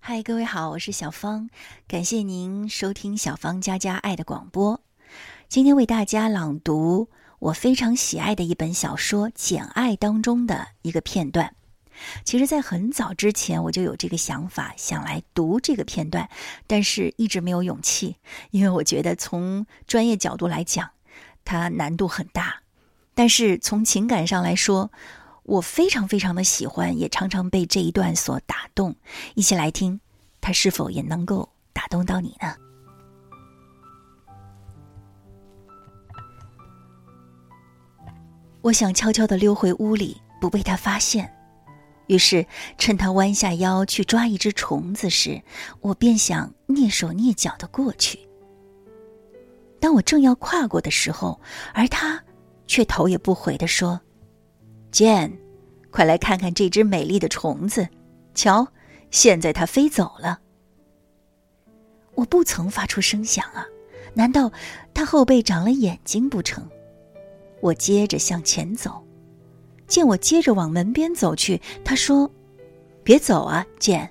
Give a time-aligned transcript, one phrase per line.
[0.00, 1.50] 嗨，各位好，我是小芳，
[1.86, 4.80] 感谢您收听小芳家家爱的广播。
[5.48, 7.08] 今天为大家朗读
[7.40, 11.54] 我非常喜爱的一本小说《简爱》当中的一个片段。
[12.24, 16.30] 其实，在很早之前我就有这个想法，想来读这个片段，
[16.66, 18.16] 但是一直没有勇气，
[18.50, 20.90] 因为我觉得从专业角度来讲，
[21.44, 22.62] 它难度很大。
[23.14, 24.92] 但是从情感上来说，
[25.48, 28.94] 我非常非常的喜欢，也常常被这一段所打动。
[29.34, 29.98] 一起来听，
[30.42, 32.54] 它是否也能够打动到你呢？
[38.60, 41.34] 我想悄悄的溜回屋里，不被他发现。
[42.08, 45.42] 于是，趁他弯下腰去抓一只虫子时，
[45.80, 48.18] 我便想蹑手蹑脚的过去。
[49.80, 51.40] 当我正要跨过的时候，
[51.72, 52.22] 而他
[52.66, 53.98] 却头也不回的说。
[54.92, 55.32] Jane，，
[55.90, 57.88] 快来看看这只美丽的虫子！
[58.34, 58.66] 瞧，
[59.10, 60.40] 现在它飞走了。
[62.14, 63.66] 我不曾发出声响啊，
[64.14, 64.50] 难道
[64.92, 66.66] 它后背长了眼睛不成？
[67.60, 69.04] 我接着向前走，
[69.86, 72.30] 见我接着往门边走去，他说
[73.02, 74.08] ：“别走啊，，Jane！！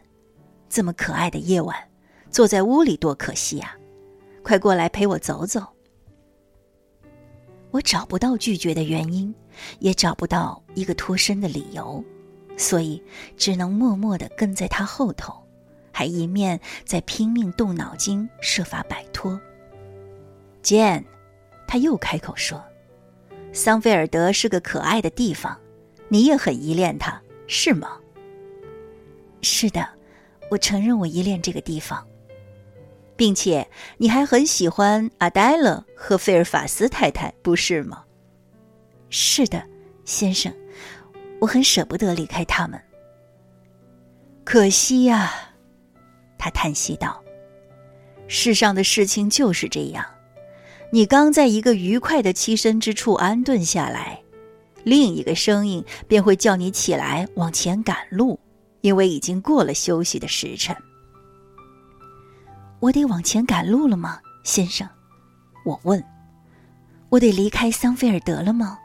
[0.70, 1.76] 这么可爱的夜晚，
[2.30, 3.76] 坐在屋里多可惜呀！
[4.44, 5.66] 快过来陪我走走。”
[7.72, 9.34] 我找不到拒绝的原因，
[9.80, 12.04] 也找不到一个脱身的理由，
[12.58, 13.02] 所以
[13.36, 15.34] 只能默默地跟在他后头，
[15.92, 19.40] 还一面在拼命动脑筋设法摆脱。
[20.62, 21.04] 剑，
[21.68, 22.64] 他又开口说
[23.54, 25.60] ：“桑菲尔德是个可爱的地方，
[26.08, 27.98] 你也很依恋他，是吗
[29.42, 29.88] ？”“是的，
[30.50, 32.06] 我承认我依恋这个地方。”
[33.18, 38.04] 并且你还很喜欢阿黛勒和菲尔法斯太太，不是吗？
[39.10, 39.62] 是的，
[40.06, 40.54] 先生，
[41.42, 42.80] 我很舍不得离开他们。
[44.46, 45.34] 可惜呀，
[46.38, 47.22] 他叹息道
[48.30, 50.06] ：“世上的事情就是这样，
[50.92, 54.22] 你刚在一个愉快的栖身之处安顿下来，
[54.84, 58.40] 另一个声音便会叫你起来往前赶路，
[58.82, 60.76] 因为已经过了休息的时辰。”
[62.80, 64.88] 我得往前赶路了吗，先生？
[65.66, 66.04] 我问。
[67.10, 68.78] 我得离开桑菲尔德了吗？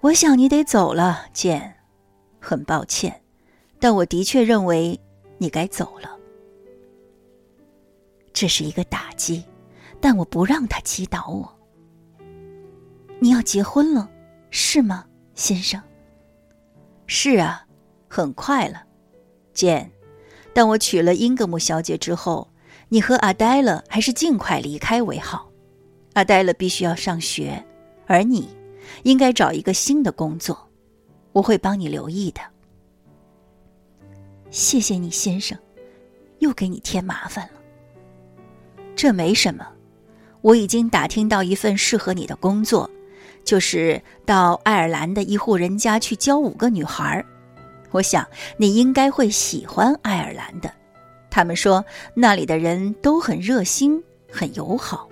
[0.00, 1.74] 我想你得走了，简。
[2.40, 3.22] 很抱歉，
[3.78, 5.00] 但我的确认为
[5.38, 6.10] 你该走了。
[8.32, 9.44] 这是一个打击，
[10.00, 11.58] 但我不让他击倒我。
[13.20, 14.08] 你要结婚了，
[14.50, 15.04] 是吗，
[15.34, 15.80] 先生？
[17.06, 17.64] 是啊，
[18.08, 18.82] 很快了，
[19.52, 19.90] 简。
[20.54, 22.48] 但我娶了英格姆小姐之后，
[22.88, 25.48] 你和阿黛勒还是尽快离开为好。
[26.14, 27.64] 阿黛勒必须要上学，
[28.06, 28.48] 而你，
[29.04, 30.68] 应该找一个新的工作。
[31.32, 32.40] 我会帮你留意的。
[34.50, 35.56] 谢谢你，先生，
[36.40, 37.60] 又给你添麻烦了。
[38.94, 39.66] 这没什么，
[40.42, 42.90] 我已经打听到一份适合你的工作，
[43.42, 47.24] 就是到爱尔兰的一户人家去教五个女孩。
[47.92, 48.26] 我想
[48.56, 50.72] 你应该会喜欢爱尔兰的，
[51.30, 55.08] 他们说那里的人都很热心、很友好。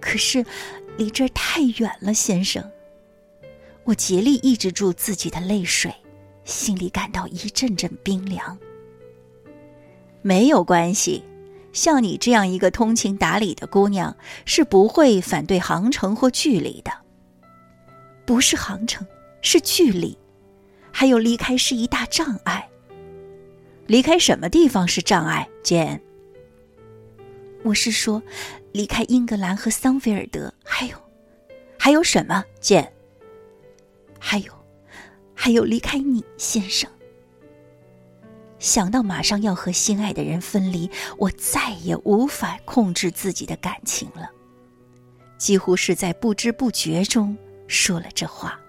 [0.00, 0.44] 可是，
[0.96, 2.62] 离这儿太远了，先生。
[3.84, 5.92] 我竭力抑制住自己的泪水，
[6.44, 8.58] 心里感到一阵阵冰凉。
[10.22, 11.24] 没有关系，
[11.72, 16.92] 像你这样一个通情达理的姑娘，是不会反对航程或距离的。
[18.24, 19.06] 不是航程，
[19.40, 20.16] 是距离。
[20.92, 22.68] 还有离开是一大障碍。
[23.86, 26.00] 离开什么地方是障碍，简？
[27.64, 28.22] 我是说，
[28.72, 30.96] 离开英格兰和桑菲尔德，还有，
[31.78, 32.92] 还有什么，简？
[34.18, 34.52] 还有，
[35.34, 36.88] 还有离开你，先生。
[38.60, 40.88] 想到马上要和心爱的人分离，
[41.18, 44.30] 我再也无法控制自己的感情了，
[45.36, 47.36] 几乎是在不知不觉中
[47.66, 48.61] 说了这话。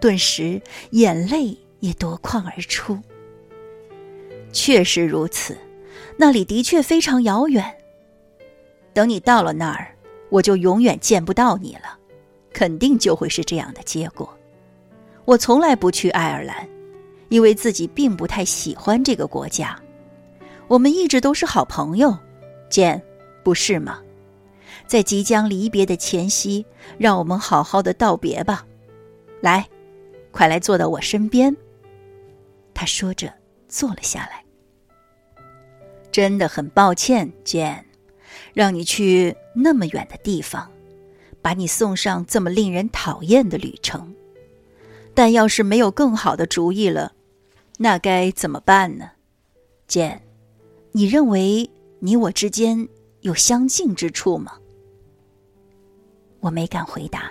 [0.00, 2.98] 顿时，眼泪也夺眶而出。
[4.52, 5.56] 确实如此，
[6.16, 7.64] 那里的确非常遥远。
[8.92, 9.94] 等你到了那儿，
[10.30, 11.96] 我就永远见不到你了，
[12.52, 14.28] 肯定就会是这样的结果。
[15.24, 16.68] 我从来不去爱尔兰，
[17.28, 19.78] 因为自己并不太喜欢这个国家。
[20.66, 22.16] 我们一直都是好朋友，
[22.68, 23.00] 简，
[23.44, 24.00] 不是吗？
[24.86, 26.66] 在即将离别的前夕，
[26.98, 28.66] 让我们好好的道别吧。
[29.40, 29.64] 来。
[30.30, 31.56] 快来坐到我身边。
[32.72, 33.32] 他说着
[33.68, 34.44] 坐了下来。
[36.12, 37.84] 真的很抱歉，Jane，
[38.52, 40.70] 让你去那么远的地方，
[41.40, 44.14] 把你送上这么令人讨厌的旅程。
[45.14, 47.12] 但要是没有更好的主意了，
[47.78, 49.10] 那该怎么办呢？
[49.86, 50.22] 简，
[50.92, 52.88] 你认为你我之间
[53.20, 54.54] 有相近之处吗？
[56.40, 57.30] 我没敢回答，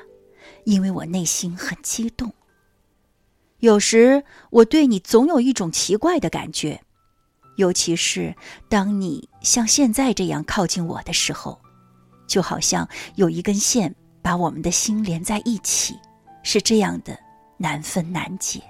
[0.63, 2.31] 因为我内心很激动。
[3.59, 6.81] 有时我对你总有一种奇怪的感觉，
[7.57, 8.33] 尤其是
[8.69, 11.59] 当你像现在这样靠近我的时候，
[12.25, 15.99] 就好像有一根线把我们的心连在一起，
[16.41, 17.17] 是这样的
[17.57, 18.61] 难分难解。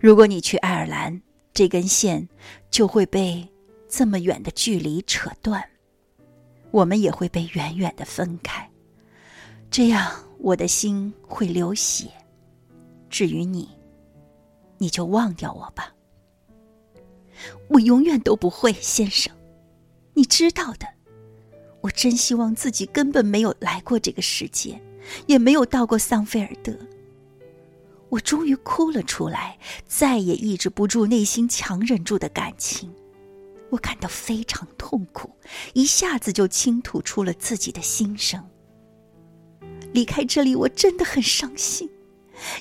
[0.00, 1.20] 如果你去爱尔兰，
[1.52, 2.26] 这根线
[2.70, 3.46] 就会被
[3.86, 5.62] 这么远的距离扯断，
[6.70, 8.66] 我们也会被远远的分开，
[9.70, 12.08] 这样我的心会流血。
[13.16, 13.66] 至于你，
[14.76, 15.94] 你就忘掉我吧。
[17.70, 19.34] 我永远都不会，先生，
[20.12, 20.86] 你知道的。
[21.80, 24.78] 我真希望自己根本没有来过这个世界，
[25.26, 26.76] 也没有到过桑菲尔德。
[28.10, 32.94] 我终于哭了出来，再也抑制不住内心强忍住的感情。
[33.70, 35.30] 我感到非常痛苦，
[35.72, 38.46] 一下子就倾吐出了自己的心声。
[39.94, 41.88] 离开这里，我真的很伤心，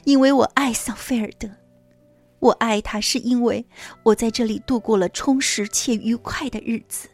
[0.04, 1.50] 因为我爱桑菲尔德。
[2.40, 3.66] 我爱他，是因为
[4.04, 7.08] 我在这里度过了充实且愉快的日子，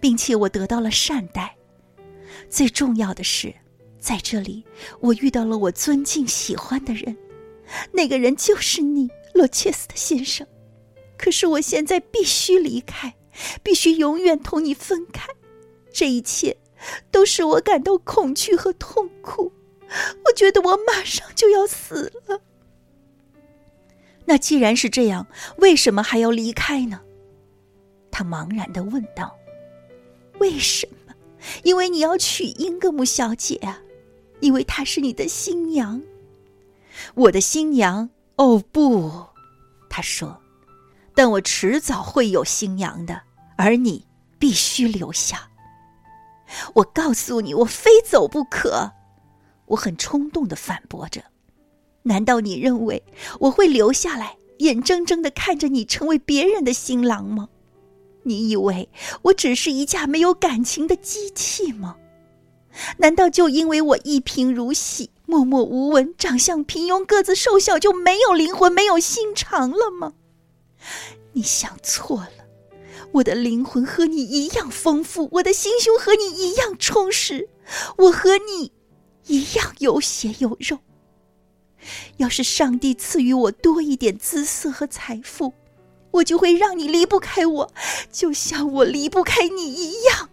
[0.00, 1.54] 并且我得到了善待。
[2.48, 3.54] 最重要的是，
[3.98, 4.64] 在这里
[5.00, 7.16] 我遇到了我尊敬、喜欢的人。
[7.92, 10.46] 那个人就是你，罗切斯特先生。
[11.18, 13.14] 可是我现在必须离开，
[13.62, 15.28] 必须永远同你分开。
[15.92, 16.56] 这一切
[17.10, 19.52] 都使我感到恐惧和痛苦。
[20.24, 22.40] 我觉得我马上就要死了。
[24.24, 25.26] 那既然是这样，
[25.56, 27.00] 为什么还要离开呢？
[28.10, 29.36] 他茫然的问道。
[30.38, 31.14] 为什么？
[31.64, 33.80] 因为你要娶英格姆小姐啊，
[34.40, 36.00] 因为她是你的新娘。
[37.14, 38.10] 我的新娘？
[38.36, 39.26] 哦不，
[39.88, 40.40] 他说，
[41.14, 43.22] 但我迟早会有新娘的，
[43.56, 44.06] 而你
[44.38, 45.50] 必须留下。
[46.74, 48.92] 我告诉你，我非走不可。
[49.70, 51.22] 我很冲动的反驳着。
[52.02, 53.02] 难道你认为
[53.40, 57.48] 我会留下来，眼睁睁的看着你成为别人的新郎吗？
[58.22, 58.88] 你以为
[59.22, 61.96] 我只是一架没有感情的机器吗？
[62.98, 65.10] 难道就因为我一贫如洗？
[65.26, 70.14] 默默无闻，长相平庸，个子瘦小，就没有灵魂，没有心肠了吗？
[71.32, 72.30] 你想错了，
[73.12, 77.48] 我的灵魂和你一样丰富，我的心胸和你一样充实，
[77.96, 78.72] 我和你
[79.26, 80.78] 一样有血有肉。
[82.18, 85.54] 要是上帝赐予我多一点姿色和财富，
[86.10, 87.72] 我就会让你离不开我，
[88.12, 90.28] 就像我离不开你一样。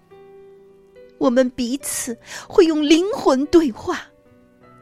[1.19, 2.17] 我们彼此
[2.47, 4.07] 会用灵魂对话。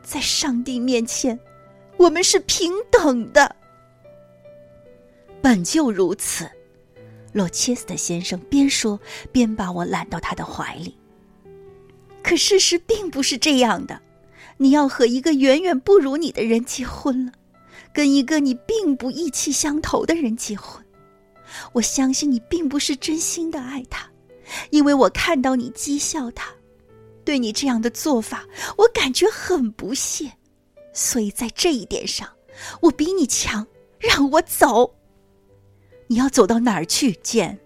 [0.02, 1.40] 在上帝面前，
[1.98, 3.56] 我们是平等的。
[5.42, 6.50] 本就如此，
[7.32, 9.00] 洛切斯特先生边说
[9.32, 10.98] 边把我揽到他的怀里。
[12.26, 14.02] 可事实并不是这样的，
[14.58, 17.32] 你要和一个远远不如你的人结婚了，
[17.94, 20.84] 跟一个你并不意气相投的人结婚。
[21.74, 24.10] 我相信你并不是真心的爱他，
[24.72, 26.52] 因为我看到你讥笑他。
[27.24, 28.44] 对你这样的做法，
[28.76, 30.32] 我感觉很不屑，
[30.94, 32.28] 所以在这一点上，
[32.82, 33.66] 我比你强。
[34.00, 34.96] 让我走。
[36.08, 37.58] 你要走到哪儿去，简？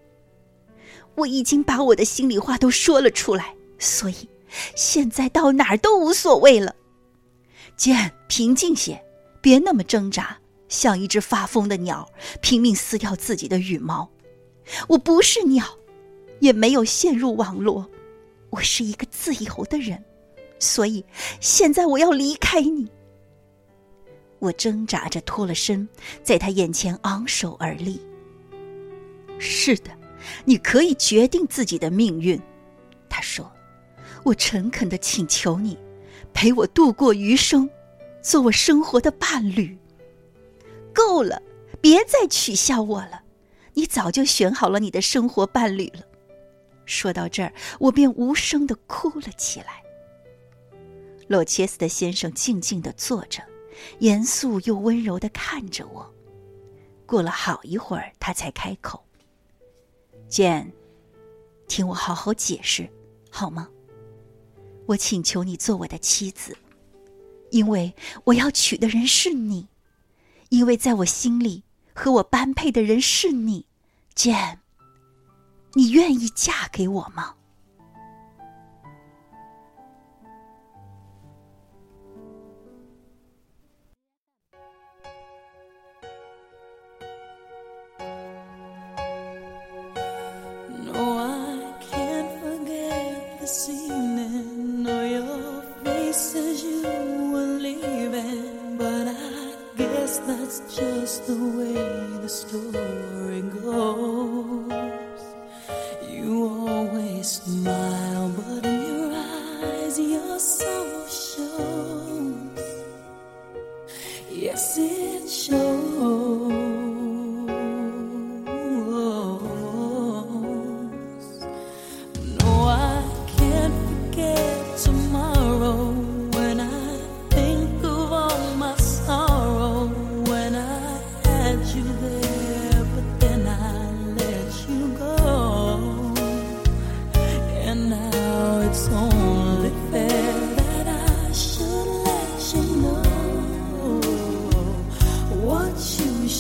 [1.16, 4.16] 我已经把我的心里话都说了出来，所以
[4.76, 6.76] 现在到哪儿都无所谓了。
[7.76, 9.04] 简，平静些，
[9.42, 10.38] 别那么挣扎，
[10.68, 12.10] 像一只发疯的鸟，
[12.42, 14.10] 拼命撕掉自己的羽毛。
[14.88, 15.66] 我不是鸟，
[16.40, 17.90] 也没有陷入网络。
[18.50, 20.04] 我是一个自由的人，
[20.60, 21.06] 所以
[21.40, 22.90] 现在我要离开你。
[24.40, 25.88] 我挣扎着脱了身，
[26.24, 28.02] 在他眼前昂首而立。
[29.38, 29.92] 是的，
[30.46, 32.42] 你可以决定自己的命运，
[33.08, 33.50] 他说。
[34.30, 35.76] 我诚恳的请求你，
[36.36, 37.68] 陪我度过余生，
[38.22, 39.76] 做我生活的伴侣。
[40.94, 41.42] 够了，
[41.82, 43.24] 别再取笑我了，
[43.74, 46.02] 你早就选好了你的生活伴侣了。
[46.86, 49.82] 说到这儿，我便无声的哭了起来。
[51.28, 53.42] 洛切斯特先生静静的坐着，
[53.98, 56.08] 严肃又温柔的看着我。
[57.08, 59.04] 过了好一会儿，他才开口
[60.30, 60.72] ：“简，
[61.68, 62.88] 听我好好解释，
[63.32, 63.68] 好吗？
[64.90, 66.58] 我请求你做我的妻子，
[67.52, 67.94] 因为
[68.24, 69.68] 我要娶的人是你，
[70.50, 71.62] 因为在我心里
[71.94, 73.68] 和我般配的人是你
[74.16, 74.58] ，Jim。
[75.74, 77.36] 你愿意嫁给我吗
[90.84, 93.79] ？No, I can't forget the sea.
[100.52, 101.74] It's just the way
[102.24, 103.29] the story.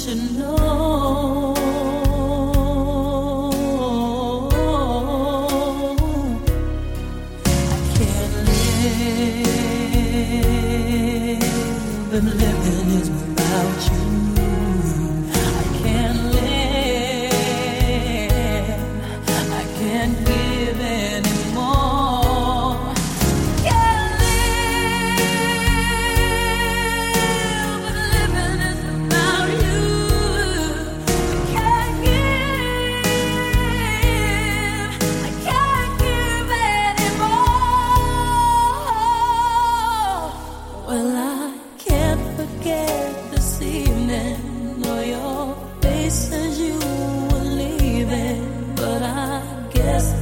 [0.10, 0.59] to know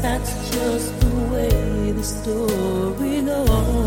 [0.01, 3.86] that's just the way the story goes.